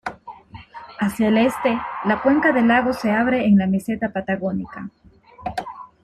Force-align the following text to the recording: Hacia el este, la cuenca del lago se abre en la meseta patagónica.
Hacia 0.99 1.27
el 1.27 1.37
este, 1.37 1.79
la 2.05 2.23
cuenca 2.23 2.51
del 2.51 2.67
lago 2.69 2.91
se 2.91 3.11
abre 3.11 3.45
en 3.45 3.55
la 3.59 3.67
meseta 3.67 4.09
patagónica. 4.11 4.89